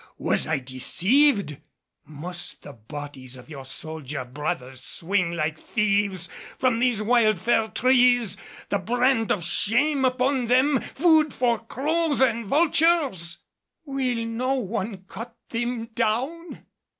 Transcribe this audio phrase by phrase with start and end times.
[0.17, 1.57] Was I deceived?
[2.07, 6.27] Must the bodies of your soldier brothers swing like thieves
[6.57, 8.35] from these wild fir trees,
[8.69, 13.43] the brand of shame upon them, food for crows and vultures?
[13.85, 16.65] Will no one cut them down?